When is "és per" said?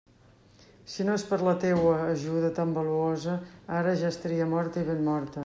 1.19-1.39